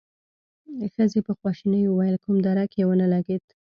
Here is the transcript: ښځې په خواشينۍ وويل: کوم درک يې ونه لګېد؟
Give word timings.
ښځې 0.93 1.19
په 1.27 1.33
خواشينۍ 1.39 1.83
وويل: 1.87 2.15
کوم 2.23 2.37
درک 2.45 2.71
يې 2.79 2.83
ونه 2.87 3.05
لګېد؟ 3.13 3.43